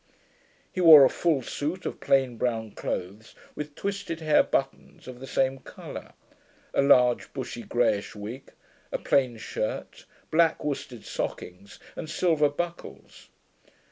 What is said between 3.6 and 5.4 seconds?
twisted hair buttons of the